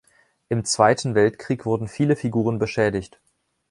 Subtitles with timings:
[0.49, 3.21] Im Zweiten Weltkrieg wurden viele Figuren beschädigt.